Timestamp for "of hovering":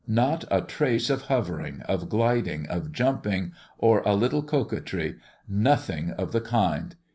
1.11-1.81